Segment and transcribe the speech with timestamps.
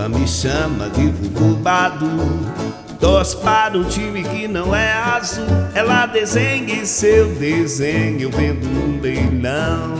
[0.00, 2.06] Ela me chama de vuvubado
[2.98, 5.44] Torce para um time que não é azul.
[5.74, 9.94] Ela desenha seu desenho vendo num leilão.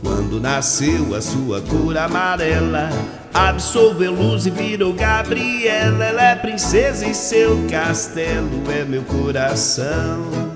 [0.00, 2.88] Quando nasceu a sua cor amarela
[3.34, 6.04] Absolveu luz e virou Gabriela.
[6.04, 10.47] Ela é princesa e seu castelo é meu coração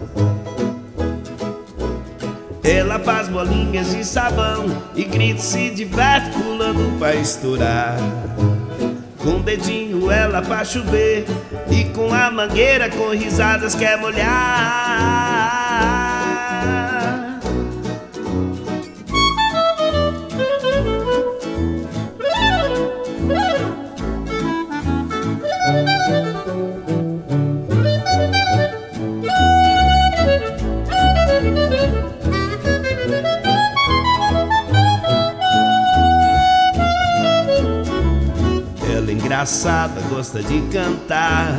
[2.63, 7.97] ela faz bolinhas de sabão e grita se diverte pulando pra estourar.
[9.19, 11.25] Com o dedinho ela faz chover
[11.71, 14.93] e com a mangueira com risadas quer molhar.
[39.43, 41.53] Engraçada, gosta de cantar.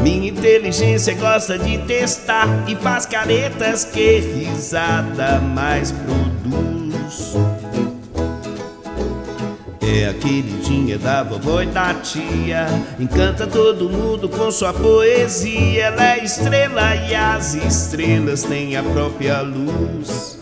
[0.00, 7.34] Minha inteligência gosta de testar e faz caretas que risada mais produz.
[9.82, 12.66] É a queridinha da vovó e da tia,
[12.98, 15.84] encanta todo mundo com sua poesia.
[15.84, 20.37] Ela é estrela e as estrelas têm a própria luz.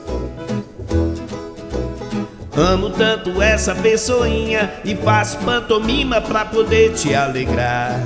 [2.57, 8.01] Amo tanto essa pessoinha e faço pantomima pra poder te alegrar.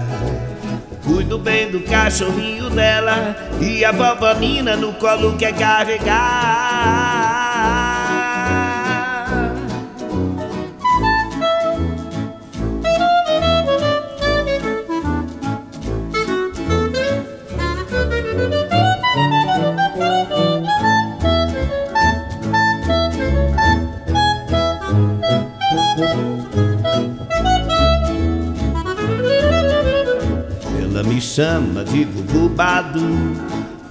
[1.05, 7.30] Cuido bem do cachorrinho dela e a vovó Nina no colo quer carregar.
[31.21, 33.01] Chama de vuvubado.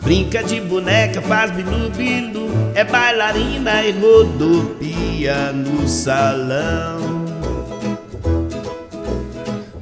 [0.02, 2.50] Brinca de boneca, faz bilu-bilu.
[2.74, 7.26] É bailarina e rodopia no salão.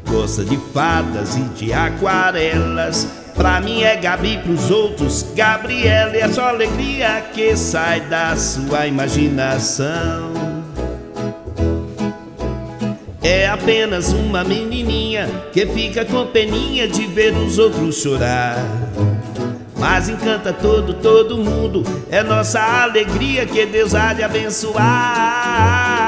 [0.09, 3.07] Gosta de fadas e de aquarelas.
[3.35, 6.15] Pra mim é Gabi, pros outros Gabriela.
[6.15, 10.56] E é só alegria que sai da sua imaginação.
[13.27, 18.55] É apenas uma menininha que fica com peninha de ver os outros chorar.
[19.75, 21.83] Mas encanta todo, todo mundo.
[22.09, 26.06] É nossa alegria que Deus há de abençoar.